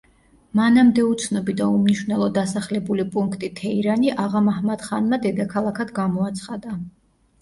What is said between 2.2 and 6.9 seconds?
დასახლებული პუნქტი თეირანი აღა მაჰმად ხანმა დედაქალაქად გამოაცხადა.